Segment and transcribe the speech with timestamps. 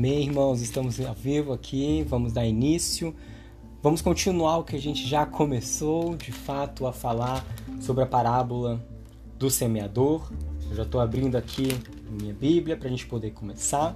[0.00, 0.62] Amém, irmãos?
[0.62, 3.14] Estamos ao vivo aqui, vamos dar início.
[3.82, 7.44] Vamos continuar o que a gente já começou, de fato, a falar
[7.82, 8.82] sobre a parábola
[9.38, 10.32] do semeador.
[10.70, 11.68] Eu já estou abrindo aqui
[12.18, 13.94] minha Bíblia para a gente poder começar.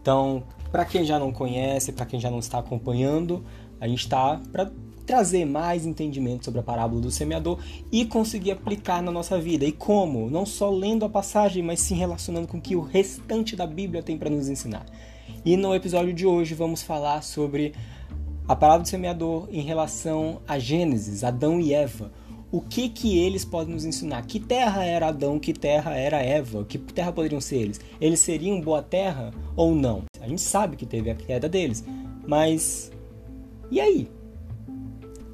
[0.00, 3.44] Então, para quem já não conhece, para quem já não está acompanhando,
[3.80, 4.70] a gente está para
[5.04, 7.58] trazer mais entendimento sobre a parábola do semeador
[7.90, 9.64] e conseguir aplicar na nossa vida.
[9.64, 10.30] E como?
[10.30, 14.00] Não só lendo a passagem, mas sim relacionando com o que o restante da Bíblia
[14.00, 14.86] tem para nos ensinar.
[15.44, 17.74] E no episódio de hoje vamos falar sobre
[18.48, 22.10] a parábola do semeador em relação a Gênesis, Adão e Eva.
[22.50, 24.24] O que que eles podem nos ensinar?
[24.24, 25.38] Que terra era Adão?
[25.38, 26.64] Que terra era Eva?
[26.64, 27.80] Que terra poderiam ser eles?
[28.00, 30.04] Eles seriam boa terra ou não?
[30.18, 31.84] A gente sabe que teve a queda deles,
[32.26, 32.90] mas
[33.70, 34.08] e aí?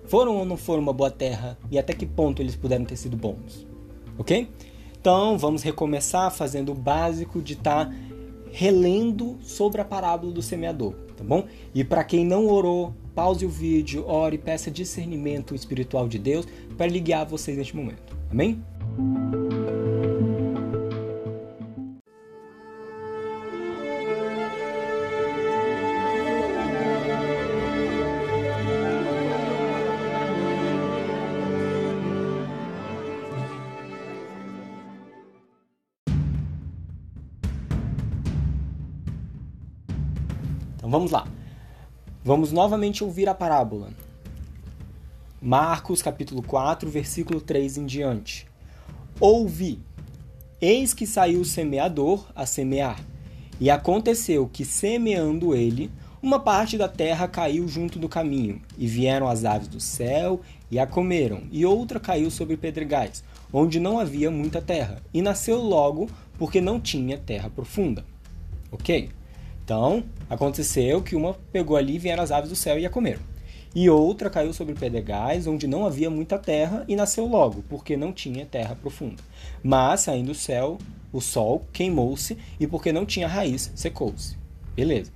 [0.07, 1.57] Foram ou não foram uma boa terra?
[1.71, 3.65] E até que ponto eles puderam ter sido bons?
[4.19, 4.49] Ok?
[5.01, 7.95] Então vamos recomeçar fazendo o básico de estar tá
[8.53, 11.47] relendo sobre a parábola do semeador, tá bom?
[11.74, 16.87] E para quem não orou, pause o vídeo, ore, peça discernimento espiritual de Deus para
[16.87, 18.16] lhe guiar vocês neste momento.
[18.30, 18.63] Amém?
[42.31, 43.89] Vamos novamente ouvir a parábola.
[45.43, 48.47] Marcos capítulo 4, versículo 3 em diante.
[49.19, 49.81] Ouvi:
[50.61, 53.05] Eis que saiu o semeador a semear.
[53.59, 55.91] E aconteceu que, semeando ele,
[56.23, 60.79] uma parte da terra caiu junto do caminho, e vieram as aves do céu e
[60.79, 66.09] a comeram, e outra caiu sobre pedregais, onde não havia muita terra, e nasceu logo,
[66.39, 68.05] porque não tinha terra profunda.
[68.71, 69.11] Ok?
[69.71, 73.21] Então, aconteceu que uma pegou ali, vieram as aves do céu e a comeram.
[73.72, 78.12] E outra caiu sobre pedregais, onde não havia muita terra, e nasceu logo, porque não
[78.12, 79.22] tinha terra profunda.
[79.62, 80.77] Mas, saindo do céu,
[81.12, 84.37] o sol queimou-se, e porque não tinha raiz, secou-se.
[84.75, 85.12] Beleza.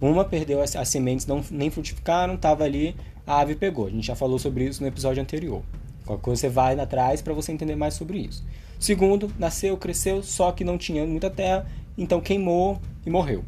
[0.00, 2.96] Uma perdeu as, as sementes, não, nem frutificaram, estava ali,
[3.26, 3.86] a ave pegou.
[3.86, 5.62] A gente já falou sobre isso no episódio anterior.
[6.06, 8.42] Qualquer coisa você vai atrás para você entender mais sobre isso.
[8.78, 11.66] Segundo, nasceu, cresceu, só que não tinha muita terra,
[11.98, 13.44] então queimou e morreu.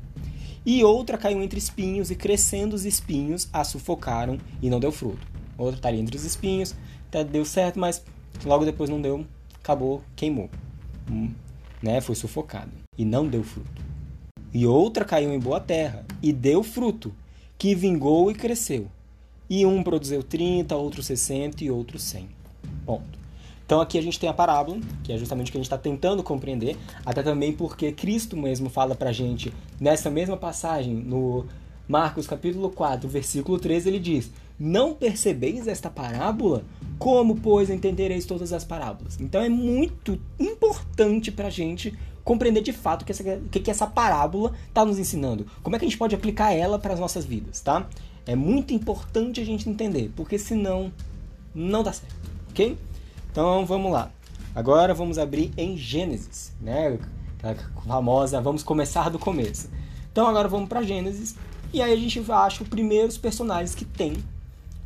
[0.64, 5.26] E outra caiu entre espinhos, e crescendo os espinhos, a sufocaram e não deu fruto.
[5.58, 6.74] Outra está ali entre os espinhos,
[7.08, 8.02] até deu certo, mas
[8.44, 9.26] logo depois não deu,
[9.58, 10.48] acabou, queimou.
[11.10, 11.30] Hum,
[11.82, 12.00] né?
[12.00, 13.82] Foi sufocado e não deu fruto.
[14.54, 17.12] E outra caiu em boa terra e deu fruto,
[17.58, 18.86] que vingou e cresceu.
[19.48, 22.28] E um produziu 30, outro 60 e outro 100.
[22.86, 23.21] Ponto.
[23.64, 25.78] Então aqui a gente tem a parábola, que é justamente o que a gente está
[25.78, 31.46] tentando compreender, até também porque Cristo mesmo fala para a gente, nessa mesma passagem, no
[31.88, 36.64] Marcos capítulo 4, versículo 13, ele diz, não percebeis esta parábola?
[36.98, 39.18] Como, pois, entendereis todas as parábolas?
[39.20, 41.92] Então é muito importante para a gente
[42.24, 45.46] compreender de fato o que essa, que, que essa parábola está nos ensinando.
[45.62, 47.88] Como é que a gente pode aplicar ela para as nossas vidas, tá?
[48.24, 50.92] É muito importante a gente entender, porque senão
[51.52, 52.14] não dá certo,
[52.50, 52.78] ok?
[53.32, 54.10] Então vamos lá.
[54.54, 56.98] Agora vamos abrir em Gênesis, né?
[57.42, 57.54] A
[57.86, 59.70] famosa, vamos começar do começo.
[60.12, 61.34] Então agora vamos para Gênesis
[61.72, 64.12] e aí a gente acha os primeiros personagens que tem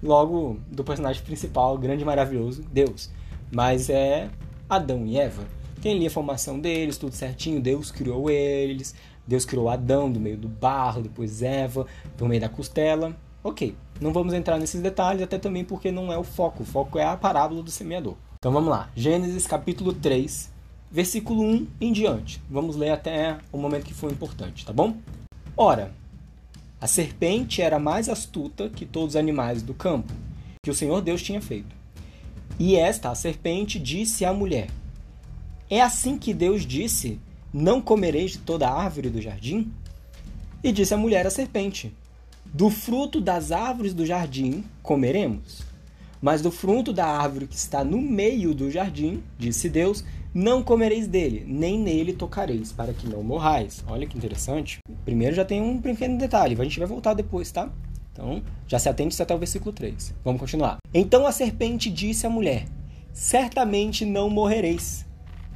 [0.00, 3.10] logo do personagem principal, grande e maravilhoso, Deus.
[3.52, 4.30] Mas é
[4.70, 5.42] Adão e Eva.
[5.82, 7.60] Tem ali a formação deles, tudo certinho.
[7.60, 8.94] Deus criou eles.
[9.26, 11.84] Deus criou Adão do meio do barro, depois Eva
[12.16, 13.16] do meio da costela.
[13.42, 16.62] Ok, não vamos entrar nesses detalhes, até também porque não é o foco.
[16.62, 18.14] O foco é a parábola do semeador.
[18.46, 18.88] Então vamos lá.
[18.94, 20.52] Gênesis capítulo 3,
[20.88, 22.40] versículo 1 em diante.
[22.48, 24.98] Vamos ler até o momento que foi importante, tá bom?
[25.56, 25.92] Ora,
[26.80, 30.12] a serpente era mais astuta que todos os animais do campo
[30.62, 31.74] que o Senhor Deus tinha feito.
[32.56, 34.68] E esta, a serpente, disse à mulher:
[35.68, 37.18] É assim que Deus disse:
[37.52, 39.72] Não comereis de toda árvore do jardim?
[40.62, 41.92] E disse a mulher à serpente:
[42.44, 45.66] Do fruto das árvores do jardim comeremos.
[46.20, 50.04] Mas do fruto da árvore que está no meio do jardim, disse Deus,
[50.34, 53.84] não comereis dele, nem nele tocareis, para que não morrais.
[53.86, 54.78] Olha que interessante.
[55.04, 57.70] Primeiro já tem um pequeno detalhe, a gente vai voltar depois, tá?
[58.12, 60.14] Então, já se atente até o versículo 3.
[60.24, 60.78] Vamos continuar.
[60.92, 62.66] Então a serpente disse à mulher:
[63.12, 65.06] Certamente não morrereis,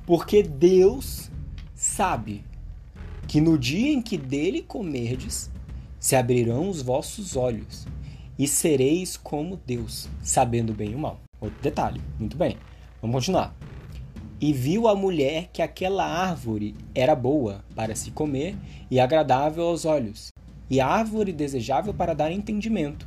[0.06, 1.30] porque Deus
[1.74, 2.44] sabe
[3.26, 5.50] que no dia em que dele comerdes,
[5.98, 7.86] se abrirão os vossos olhos
[8.40, 11.20] e sereis como Deus, sabendo bem e o mal.
[11.38, 12.56] Outro detalhe, muito bem.
[13.02, 13.54] Vamos continuar.
[14.40, 18.56] E viu a mulher que aquela árvore era boa para se comer
[18.90, 20.28] e agradável aos olhos,
[20.70, 23.06] e árvore desejável para dar entendimento.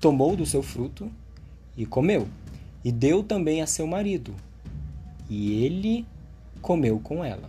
[0.00, 1.12] Tomou do seu fruto
[1.76, 2.26] e comeu,
[2.84, 4.34] e deu também a seu marido,
[5.30, 6.04] e ele
[6.60, 7.48] comeu com ela.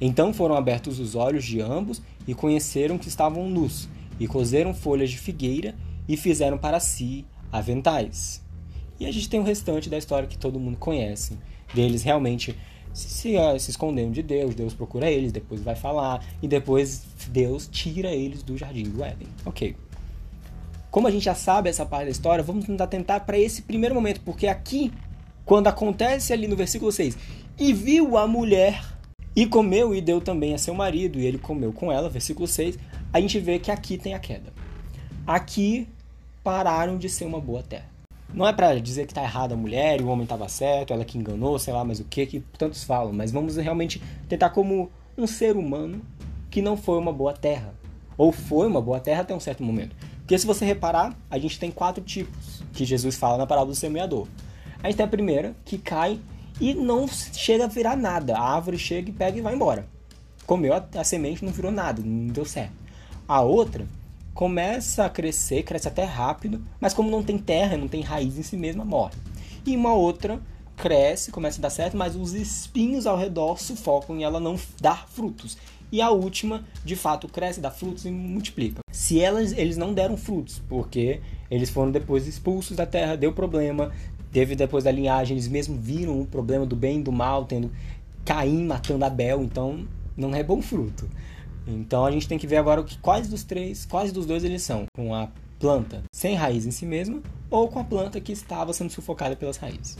[0.00, 3.88] Então foram abertos os olhos de ambos e conheceram que estavam nus,
[4.18, 5.74] e cozeram folhas de figueira
[6.08, 8.42] e fizeram para si aventais.
[8.98, 11.38] E a gente tem o restante da história que todo mundo conhece,
[11.74, 12.56] deles realmente
[12.94, 18.10] se, se, escondendo de Deus, Deus procura eles, depois vai falar, e depois Deus tira
[18.10, 19.26] eles do jardim do Éden.
[19.44, 19.76] Ok.
[20.92, 23.96] Como a gente já sabe essa parte da história, vamos tentar tentar para esse primeiro
[23.96, 24.92] momento, porque aqui,
[25.44, 27.18] quando acontece ali no versículo 6,
[27.58, 28.80] e viu a mulher
[29.34, 32.78] e comeu e deu também a seu marido, e ele comeu com ela, versículo 6,
[33.12, 34.52] a gente vê que aqui tem a queda.
[35.26, 35.88] Aqui
[36.44, 37.88] pararam de ser uma boa terra.
[38.32, 41.16] Não é para dizer que tá errada a mulher o homem estava certo, ela que
[41.16, 45.26] enganou, sei lá, mas o que que tantos falam, mas vamos realmente tentar como um
[45.26, 46.02] ser humano
[46.50, 47.72] que não foi uma boa terra.
[48.18, 49.96] Ou foi uma boa terra até um certo momento.
[50.18, 53.76] Porque se você reparar, a gente tem quatro tipos que Jesus fala na parábola do
[53.76, 54.26] semeador.
[54.82, 56.20] A gente tem a primeira, que cai
[56.60, 58.36] e não chega a virar nada.
[58.36, 59.86] A árvore chega e pega e vai embora.
[60.46, 62.72] Comeu a, a semente, não virou nada, não deu certo.
[63.26, 63.86] A outra
[64.34, 68.42] começa a crescer, cresce até rápido, mas como não tem terra, não tem raiz em
[68.42, 69.14] si mesma, morre.
[69.64, 70.40] E uma outra
[70.76, 74.96] cresce, começa a dar certo, mas os espinhos ao redor sufocam e ela não dá
[74.96, 75.56] frutos.
[75.92, 78.80] E a última, de fato, cresce, dá frutos e multiplica.
[78.90, 83.92] Se elas, eles não deram frutos, porque eles foram depois expulsos da terra, deu problema,
[84.32, 87.70] teve depois da linhagem, eles mesmo viram o problema do bem e do mal, tendo
[88.24, 89.86] Caim matando Abel, então
[90.16, 91.08] não é bom fruto.
[91.66, 94.44] Então a gente tem que ver agora o que, quais dos três, quais dos dois
[94.44, 94.86] eles são.
[94.94, 95.28] Com a
[95.58, 99.56] planta sem raiz em si mesma ou com a planta que estava sendo sufocada pelas
[99.56, 99.96] raízes.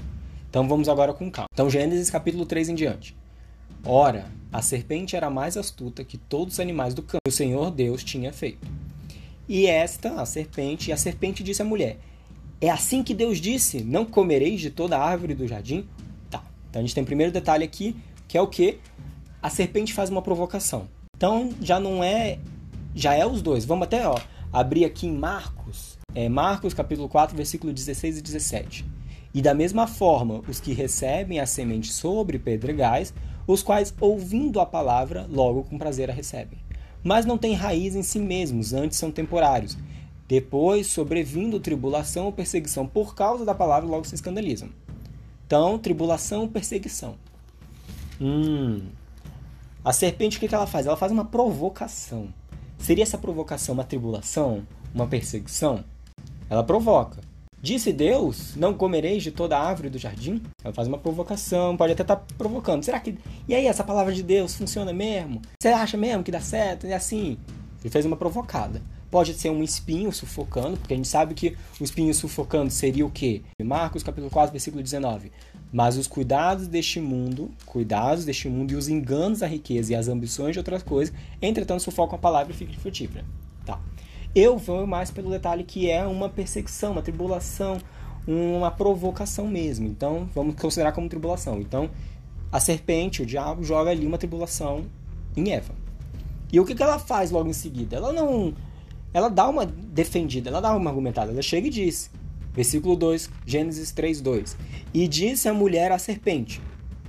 [0.50, 1.48] Então vamos agora com calma.
[1.52, 3.16] Então Gênesis capítulo 3 em diante.
[3.84, 7.70] Ora, a serpente era mais astuta que todos os animais do campo que o Senhor
[7.70, 8.66] Deus tinha feito.
[9.48, 11.98] E esta, a serpente, e a serpente disse à mulher:
[12.60, 15.86] É assim que Deus disse: Não comereis de toda a árvore do jardim?
[16.30, 16.42] Tá.
[16.70, 17.94] Então a gente tem o primeiro detalhe aqui,
[18.26, 18.78] que é o que?
[19.42, 20.88] A serpente faz uma provocação.
[21.24, 22.38] Então já não é.
[22.94, 23.64] Já é os dois.
[23.64, 24.20] Vamos até ó,
[24.52, 25.96] abrir aqui em Marcos.
[26.14, 28.84] É Marcos capítulo 4, versículo 16 e 17.
[29.32, 33.14] E da mesma forma, os que recebem a semente sobre pedregais,
[33.46, 36.58] os quais, ouvindo a palavra, logo com prazer a recebem.
[37.02, 39.78] Mas não têm raiz em si mesmos, antes são temporários.
[40.28, 44.68] Depois, sobrevindo tribulação ou perseguição por causa da palavra, logo se escandalizam.
[45.46, 47.14] Então, tribulação ou perseguição.
[48.20, 48.82] Hum,
[49.84, 50.86] a serpente, o que, ela faz?
[50.86, 52.32] Ela faz uma provocação.
[52.78, 54.66] Seria essa provocação uma tribulação?
[54.94, 55.84] Uma perseguição?
[56.48, 57.20] Ela provoca.
[57.60, 60.42] Disse Deus: Não comereis de toda a árvore do jardim?
[60.62, 62.82] Ela faz uma provocação, pode até estar tá provocando.
[62.82, 63.18] Será que.
[63.46, 65.42] E aí, essa palavra de Deus funciona mesmo?
[65.60, 66.86] Você acha mesmo que dá certo?
[66.86, 67.36] É assim.
[67.82, 68.80] Ele fez uma provocada.
[69.10, 73.10] Pode ser um espinho sufocando, porque a gente sabe que o espinho sufocando seria o
[73.10, 73.42] quê?
[73.62, 75.30] Marcos capítulo 4, versículo 19.
[75.74, 80.06] Mas os cuidados deste mundo, cuidados deste mundo e os enganos da riqueza e as
[80.06, 81.12] ambições de outras coisas,
[81.42, 83.24] entretanto sufocam a palavra e ficam frutífera.
[83.66, 83.80] Tá.
[84.32, 87.78] Eu vou mais pelo detalhe que é uma perseguição, uma tribulação,
[88.24, 89.88] uma provocação mesmo.
[89.88, 91.60] Então, vamos considerar como tribulação.
[91.60, 91.90] Então,
[92.52, 94.84] a serpente, o diabo, joga ali uma tribulação
[95.36, 95.74] em Eva.
[96.52, 97.96] E o que, que ela faz logo em seguida?
[97.96, 98.54] Ela não.
[99.12, 101.32] Ela dá uma defendida, ela dá uma argumentada.
[101.32, 102.12] Ela chega e diz:
[102.54, 104.56] Versículo 2, Gênesis 3, 2.
[104.94, 106.62] E disse a mulher à serpente.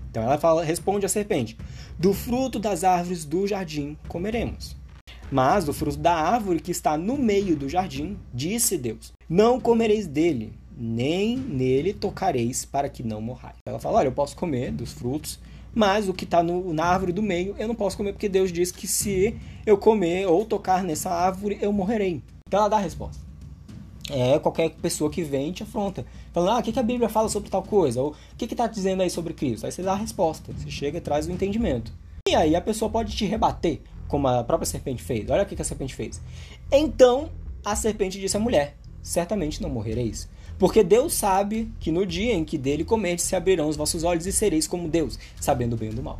[0.10, 1.56] Então ela fala, responde à serpente:
[2.00, 4.75] Do fruto das árvores do jardim comeremos.
[5.32, 10.08] Mas do fruto da árvore que está no meio do jardim, disse Deus: Não comereis
[10.08, 13.58] dele, nem nele tocareis, para que não morrais.
[13.68, 15.40] Ela fala: Olha, eu posso comer dos frutos,
[15.74, 18.72] mas o que está na árvore do meio eu não posso comer, porque Deus diz
[18.72, 19.36] que se
[19.66, 22.24] eu comer ou tocar nessa árvore, eu morrerei.
[22.48, 23.25] Então ela dá a resposta
[24.09, 26.05] é qualquer pessoa que vem te afronta.
[26.31, 28.01] Falando, ah, o que, que a Bíblia fala sobre tal coisa?
[28.01, 29.65] Ou o que está dizendo aí sobre Cristo?
[29.65, 31.91] Aí você dá a resposta, você chega e traz o entendimento.
[32.27, 35.29] E aí a pessoa pode te rebater, como a própria serpente fez.
[35.29, 36.21] Olha o que, que a serpente fez.
[36.71, 37.29] Então
[37.63, 40.27] a serpente disse à mulher: Certamente não morrereis.
[40.57, 44.25] Porque Deus sabe que no dia em que dele comerdes se abrirão os vossos olhos
[44.25, 46.19] e sereis como Deus, sabendo o bem e do mal.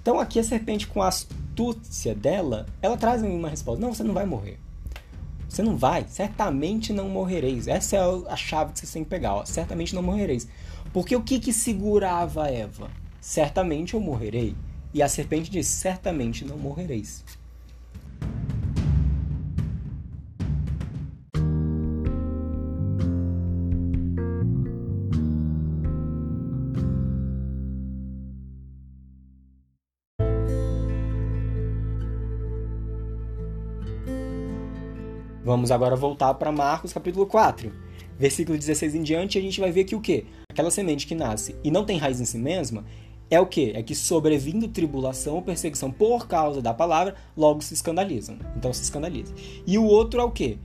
[0.00, 4.14] Então aqui a serpente, com a astúcia dela, ela traz uma resposta: Não, você não
[4.14, 4.58] vai morrer.
[5.52, 7.68] Você não vai, certamente não morrereis.
[7.68, 9.44] Essa é a chave que você tem que pegar, ó.
[9.44, 10.48] certamente não morrereis.
[10.94, 12.90] Porque o que, que segurava Eva?
[13.20, 14.56] Certamente eu morrerei.
[14.94, 17.22] E a serpente disse: certamente não morrereis.
[35.62, 37.72] Vamos agora voltar para Marcos capítulo 4.
[38.18, 40.24] Versículo 16 em diante, a gente vai ver que o quê?
[40.50, 42.84] Aquela semente que nasce e não tem raiz em si mesma,
[43.30, 43.70] é o quê?
[43.76, 48.38] É que sobrevindo tribulação ou perseguição por causa da palavra, logo se escandalizam.
[48.56, 49.32] Então se escandaliza.
[49.64, 50.58] E o outro é o quê?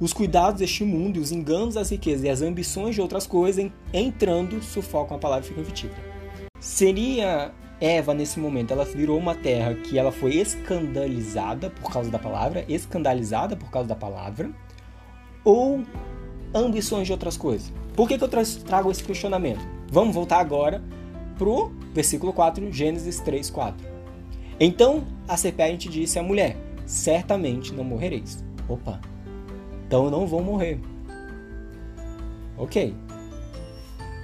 [0.00, 3.70] Os cuidados deste mundo e os enganos das riquezas e as ambições de outras coisas
[3.92, 6.02] entrando sufocam a palavra e ficam infrutífera.
[6.58, 12.18] Seria Eva, nesse momento, ela virou uma terra que ela foi escandalizada por causa da
[12.18, 14.50] palavra, escandalizada por causa da palavra,
[15.44, 15.82] ou
[16.54, 17.72] ambições de outras coisas?
[17.94, 18.28] Por que, que eu
[18.64, 19.60] trago esse questionamento?
[19.90, 20.82] Vamos voltar agora
[21.38, 23.86] para o versículo 4, Gênesis 3, 4.
[24.58, 26.56] Então a serpente disse à mulher:
[26.86, 28.42] Certamente não morrereis.
[28.68, 29.00] Opa,
[29.86, 30.80] então não vão morrer.
[32.56, 32.94] Ok.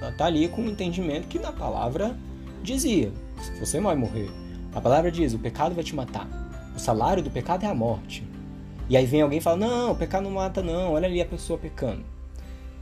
[0.01, 2.17] Ela está ali com o entendimento que na palavra
[2.61, 3.11] dizia:
[3.59, 4.29] você vai morrer.
[4.73, 6.27] A palavra diz: o pecado vai te matar.
[6.75, 8.23] O salário do pecado é a morte.
[8.89, 10.93] E aí vem alguém e fala: não, o pecado não mata, não.
[10.93, 12.03] Olha ali a pessoa pecando.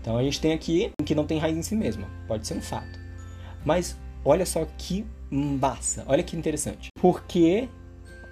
[0.02, 2.08] Então a gente tem aqui que não tem raiz em si mesma.
[2.28, 3.00] Pode ser um fato.
[3.64, 6.04] Mas olha só que massa.
[6.08, 6.90] Olha que interessante.
[7.00, 7.70] Porque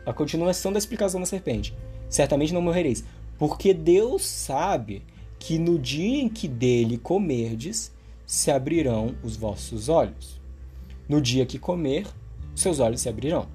[0.05, 1.75] a continuação da explicação da serpente:
[2.09, 3.03] certamente não morrereis.
[3.37, 5.03] Porque Deus sabe
[5.37, 7.91] que no dia em que dele comerdes,
[8.25, 10.38] se abrirão os vossos olhos.
[11.09, 12.07] No dia que comer,
[12.55, 13.47] seus olhos se abrirão.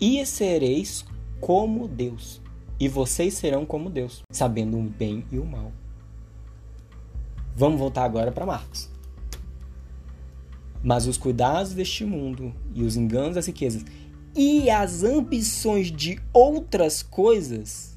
[0.00, 1.04] E sereis
[1.40, 2.42] como Deus.
[2.80, 5.70] E vocês serão como Deus, sabendo o bem e o mal.
[7.54, 8.90] Vamos voltar agora para Marcos.
[10.82, 13.84] Mas os cuidados deste mundo e os enganos das riquezas
[14.36, 17.96] e as ambições de outras coisas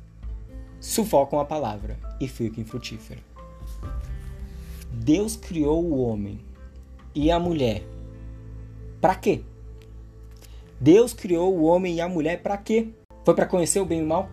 [0.80, 3.22] sufocam a palavra e ficam infrutífera.
[4.94, 6.40] Deus criou o homem
[7.14, 7.84] e a mulher.
[9.02, 9.42] Para quê?
[10.80, 12.90] Deus criou o homem e a mulher para quê?
[13.24, 14.30] Foi para conhecer o bem e o mal?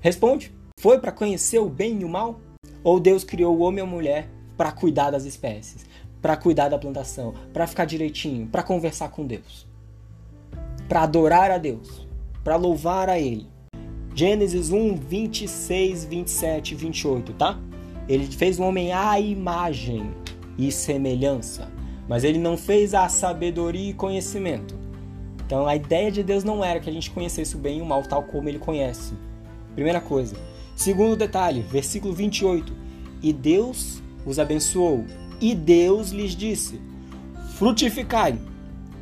[0.00, 0.54] Responde.
[0.78, 2.40] Foi para conhecer o bem e o mal?
[2.82, 5.86] Ou Deus criou o homem e a mulher para cuidar das espécies,
[6.20, 9.66] para cuidar da plantação, para ficar direitinho, para conversar com Deus,
[10.88, 12.06] para adorar a Deus,
[12.44, 13.46] para louvar a Ele?
[14.14, 17.58] Gênesis 1, 26, 27 e 28, tá?
[18.08, 20.10] Ele fez o homem à imagem
[20.58, 21.70] e semelhança,
[22.10, 24.74] mas ele não fez a sabedoria e conhecimento.
[25.46, 27.86] Então a ideia de Deus não era que a gente conhecesse o bem e o
[27.86, 29.14] mal tal como ele conhece.
[29.76, 30.34] Primeira coisa.
[30.74, 32.72] Segundo detalhe, versículo 28.
[33.22, 35.04] E Deus os abençoou,
[35.40, 36.80] e Deus lhes disse:
[37.54, 38.36] Frutificai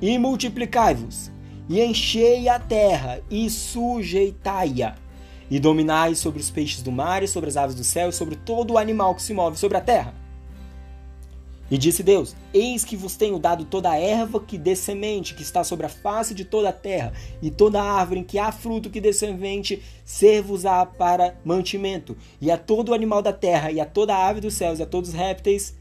[0.02, 1.30] e multiplicai-vos,
[1.66, 4.96] e enchei a terra e sujeitai-a,
[5.50, 8.36] e dominai sobre os peixes do mar e sobre as aves do céu e sobre
[8.36, 10.27] todo o animal que se move sobre a terra
[11.70, 15.42] e disse Deus: Eis que vos tenho dado toda a erva que dê semente, que
[15.42, 18.90] está sobre a face de toda a terra, e toda árvore em que há fruto
[18.90, 24.16] que dê semente, ser-vos-á para mantimento, e a todo animal da terra, e a toda
[24.16, 25.76] ave dos céus, e a todos os répteis,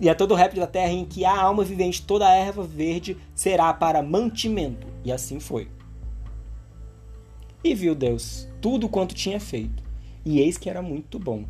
[0.00, 3.16] e a todo réptil da terra em que há alma vivente, toda a erva verde
[3.34, 4.86] será para mantimento.
[5.04, 5.68] E assim foi.
[7.62, 9.82] E viu Deus tudo quanto tinha feito,
[10.24, 11.44] e eis que era muito bom.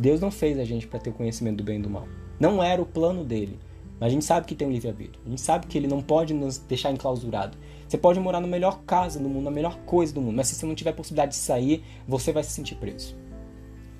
[0.00, 2.08] Deus não fez a gente para ter o conhecimento do bem e do mal.
[2.38, 3.58] Não era o plano dele.
[4.00, 5.20] Mas a gente sabe que tem um livre-arbítrio.
[5.26, 7.58] A gente sabe que ele não pode nos deixar enclausurado.
[7.86, 10.54] Você pode morar na melhor casa do mundo, na melhor coisa do mundo, mas se
[10.54, 13.14] você não tiver possibilidade de sair, você vai se sentir preso.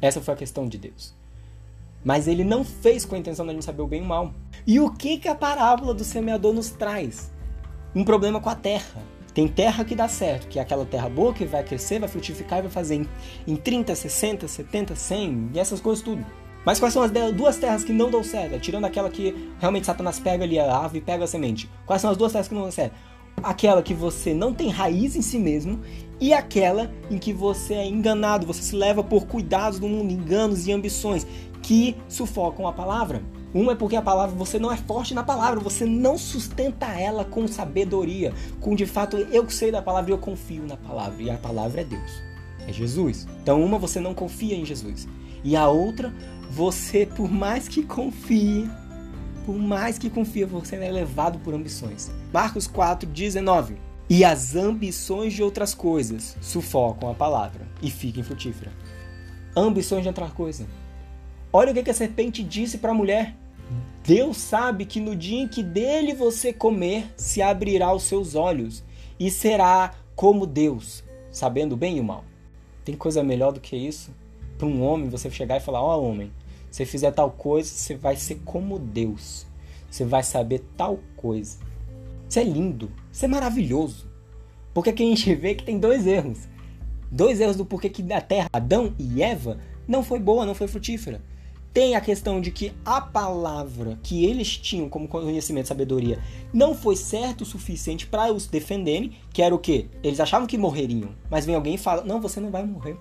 [0.00, 1.14] Essa foi a questão de Deus.
[2.02, 4.08] Mas ele não fez com a intenção de a gente saber o bem e o
[4.08, 4.32] mal.
[4.66, 7.30] E o que, que a parábola do semeador nos traz?
[7.94, 9.02] Um problema com a terra.
[9.40, 12.58] Tem terra que dá certo, que é aquela terra boa que vai crescer, vai frutificar
[12.58, 13.08] e vai fazer em,
[13.46, 16.22] em 30, 60, 70, 100 e essas coisas tudo.
[16.62, 18.60] Mas quais são as duas terras que não dão certo?
[18.60, 21.70] Tirando aquela que realmente Satanás pega ali a ave e pega a semente.
[21.86, 22.94] Quais são as duas terras que não dão certo?
[23.42, 25.80] Aquela que você não tem raiz em si mesmo
[26.20, 30.66] e aquela em que você é enganado, você se leva por cuidados do mundo, enganos
[30.66, 31.26] e ambições
[31.62, 33.22] que sufocam a palavra.
[33.52, 37.24] Uma é porque a palavra, você não é forte na palavra, você não sustenta ela
[37.24, 41.30] com sabedoria, com de fato eu sei da palavra e eu confio na palavra, e
[41.30, 42.22] a palavra é Deus,
[42.66, 43.26] é Jesus.
[43.42, 45.08] Então, uma você não confia em Jesus,
[45.42, 46.14] e a outra,
[46.50, 48.70] você, por mais que confie,
[49.44, 52.10] por mais que confie, você é levado por ambições.
[52.32, 53.76] Marcos 4, 19.
[54.08, 58.72] E as ambições de outras coisas sufocam a palavra e fiquem frutífera.
[59.56, 60.66] Ambições de outra coisa.
[61.52, 63.36] Olha o que a serpente disse para a mulher.
[64.04, 68.82] Deus sabe que no dia em que dele você comer, se abrirá os seus olhos
[69.18, 72.24] e será como Deus, sabendo bem e o mal.
[72.84, 74.10] Tem coisa melhor do que isso?
[74.56, 76.32] Para um homem você chegar e falar: Ó, oh, homem,
[76.70, 79.46] se fizer tal coisa, você vai ser como Deus.
[79.90, 81.58] Você vai saber tal coisa.
[82.28, 82.90] Isso é lindo.
[83.12, 84.08] Isso é maravilhoso.
[84.72, 86.48] Porque aqui a gente vê que tem dois erros.
[87.10, 90.68] Dois erros do porquê que a terra, Adão e Eva, não foi boa, não foi
[90.68, 91.20] frutífera.
[91.72, 96.18] Tem a questão de que a palavra que eles tinham como conhecimento e sabedoria
[96.52, 99.86] não foi certo o suficiente para os defenderem, que era o quê?
[100.02, 102.96] Eles achavam que morreriam, mas vem alguém e fala: "Não, você não vai morrer".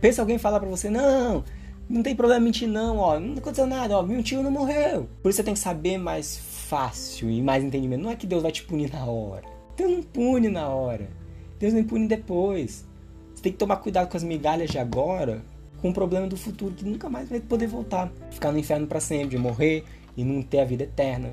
[0.00, 1.42] Pensa alguém falar para você: "Não,
[1.88, 5.08] não tem problema mentir não, ó, não aconteceu nada, ó, meu tio não morreu".
[5.20, 8.02] Por isso você tem que saber mais fácil e mais entendimento.
[8.02, 9.42] Não é que Deus vai te punir na hora.
[9.76, 11.10] Deus não pune na hora.
[11.58, 12.86] Deus não pune depois.
[13.34, 15.42] Você tem que tomar cuidado com as migalhas de agora,
[15.80, 18.12] com o problema do futuro que nunca mais vai poder voltar.
[18.30, 19.84] Ficar no inferno para sempre, de morrer
[20.16, 21.30] e não ter a vida eterna,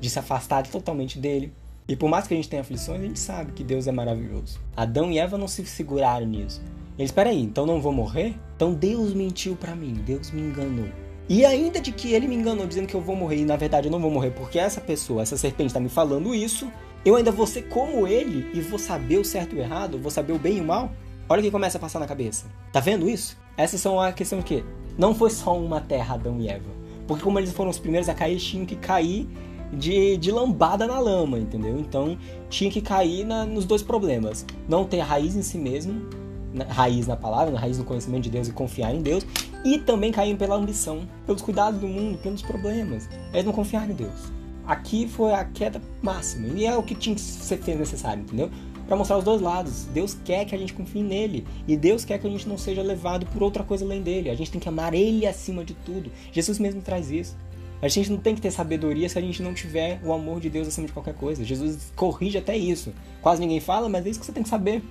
[0.00, 1.52] de se afastar totalmente dele.
[1.88, 4.60] E por mais que a gente tenha aflições, a gente sabe que Deus é maravilhoso.
[4.76, 6.62] Adão e Eva não se seguraram nisso.
[6.98, 8.34] Eles, peraí, então não vou morrer?
[8.54, 10.88] Então Deus mentiu para mim, Deus me enganou.
[11.28, 13.86] E ainda de que ele me enganou dizendo que eu vou morrer e na verdade
[13.86, 16.70] eu não vou morrer porque essa pessoa, essa serpente está me falando isso,
[17.04, 20.10] eu ainda vou ser como ele e vou saber o certo e o errado, vou
[20.10, 20.92] saber o bem e o mal?
[21.28, 22.46] Olha o que começa a passar na cabeça.
[22.72, 23.38] Tá vendo isso?
[23.60, 24.64] Essas são a questão de quê?
[24.96, 26.70] Não foi só uma terra, Adão e Eva.
[27.06, 29.28] Porque como eles foram os primeiros a cair, tinham que cair
[29.70, 31.78] de, de lambada na lama, entendeu?
[31.78, 32.16] Então
[32.48, 34.46] tinha que cair na, nos dois problemas.
[34.66, 36.08] Não ter raiz em si mesmo,
[36.54, 39.26] na, raiz na palavra, na raiz no conhecimento de Deus e confiar em Deus.
[39.62, 43.10] E também cair pela ambição, pelos cuidados do mundo, pelos problemas.
[43.30, 44.32] Eles não confiaram em Deus.
[44.66, 46.48] Aqui foi a queda máxima.
[46.48, 48.50] E é o que tinha que ser necessário, entendeu?
[48.90, 49.84] Para mostrar os dois lados.
[49.94, 52.82] Deus quer que a gente confie nele e Deus quer que a gente não seja
[52.82, 54.28] levado por outra coisa além dele.
[54.28, 56.10] A gente tem que amar ele acima de tudo.
[56.32, 57.38] Jesus mesmo traz isso.
[57.80, 60.50] A gente não tem que ter sabedoria se a gente não tiver o amor de
[60.50, 61.44] Deus acima de qualquer coisa.
[61.44, 62.92] Jesus corrige até isso.
[63.22, 64.82] Quase ninguém fala, mas é isso que você tem que saber.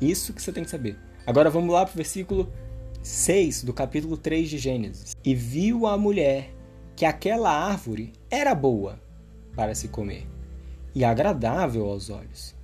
[0.00, 0.96] Isso que você tem que saber.
[1.26, 2.52] Agora vamos lá para o versículo
[3.02, 5.16] 6 do capítulo 3 de Gênesis.
[5.24, 6.54] E viu a mulher
[6.94, 9.02] que aquela árvore era boa
[9.56, 10.28] para se comer
[10.94, 12.59] e agradável aos olhos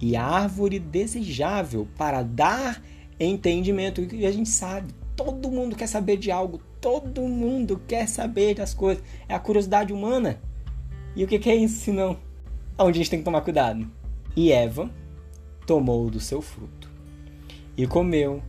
[0.00, 2.82] e árvore desejável para dar
[3.18, 4.00] entendimento.
[4.14, 8.72] E a gente sabe, todo mundo quer saber de algo, todo mundo quer saber das
[8.72, 9.04] coisas.
[9.28, 10.40] É a curiosidade humana.
[11.14, 12.16] E o que é isso senão?
[12.78, 13.86] Onde a gente tem que tomar cuidado.
[14.34, 14.90] E Eva
[15.66, 16.90] tomou do seu fruto
[17.76, 18.42] e comeu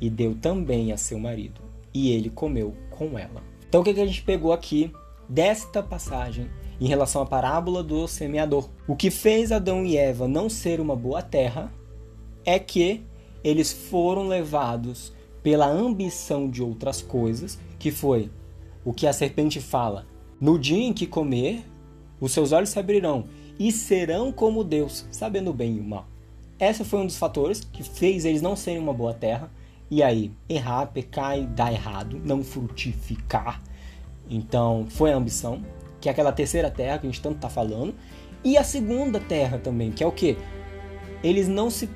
[0.00, 1.60] e deu também a seu marido.
[1.92, 3.42] E ele comeu com ela.
[3.68, 4.92] Então o que a gente pegou aqui
[5.28, 6.48] desta passagem
[6.80, 8.68] em relação à parábola do semeador.
[8.86, 11.72] O que fez Adão e Eva não ser uma boa terra
[12.44, 13.02] é que
[13.42, 15.12] eles foram levados
[15.42, 18.30] pela ambição de outras coisas, que foi
[18.84, 20.06] o que a serpente fala:
[20.40, 21.64] No dia em que comer,
[22.20, 23.24] os seus olhos se abrirão
[23.58, 26.06] e serão como Deus, sabendo bem e o mal.
[26.60, 29.50] Esse foi um dos fatores que fez eles não serem uma boa terra.
[29.90, 33.62] E aí, errar, pecar e dar errado, não frutificar.
[34.28, 35.62] Então, foi a ambição
[36.00, 37.94] que é aquela terceira terra que a gente tanto está falando,
[38.44, 40.36] e a segunda terra também, que é o que?
[41.22, 41.88] Eles não se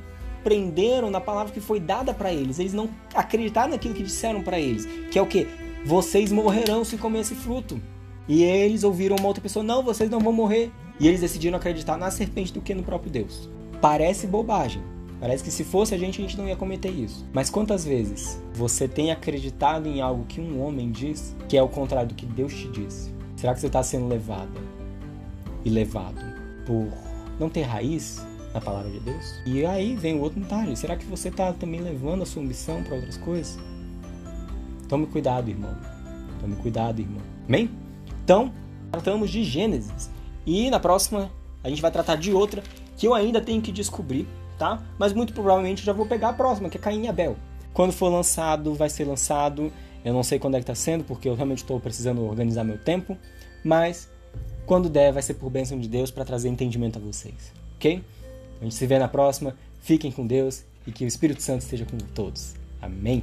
[0.42, 4.58] prenderam na palavra que foi dada para eles, eles não acreditaram naquilo que disseram para
[4.58, 5.46] eles, que é o que?
[5.84, 7.80] Vocês morrerão se comer esse fruto.
[8.28, 10.70] E eles ouviram uma outra pessoa: Não, vocês não vão morrer.
[11.00, 13.50] E eles decidiram acreditar na serpente do que no próprio Deus.
[13.80, 14.82] Parece bobagem.
[15.18, 17.26] Parece que se fosse a gente, a gente não ia cometer isso.
[17.32, 21.68] Mas quantas vezes você tem acreditado em algo que um homem diz que é o
[21.68, 23.12] contrário do que Deus te disse?
[23.42, 24.60] Será que você está sendo levada
[25.64, 26.22] e levado
[26.64, 26.86] por
[27.40, 28.24] não ter raiz
[28.54, 29.34] na palavra de Deus?
[29.44, 32.84] E aí vem o outro detalhe: será que você está também levando a sua missão
[32.84, 33.58] para outras coisas?
[34.88, 35.76] Tome cuidado, irmão.
[36.40, 37.20] Tome cuidado, irmão.
[37.48, 37.68] Amém?
[38.22, 38.52] Então,
[38.92, 40.08] tratamos de Gênesis.
[40.46, 41.28] E na próxima
[41.64, 42.62] a gente vai tratar de outra
[42.96, 44.24] que eu ainda tenho que descobrir,
[44.56, 44.80] tá?
[44.96, 47.36] Mas muito provavelmente já vou pegar a próxima, que é Caim e Abel.
[47.72, 49.72] Quando for lançado, vai ser lançado.
[50.04, 52.78] Eu não sei quando é que está sendo, porque eu realmente estou precisando organizar meu
[52.78, 53.16] tempo,
[53.64, 54.08] mas
[54.66, 58.02] quando der, vai ser por bênção de Deus para trazer entendimento a vocês, ok?
[58.60, 59.56] A gente se vê na próxima.
[59.80, 62.54] Fiquem com Deus e que o Espírito Santo esteja com todos.
[62.80, 63.22] Amém.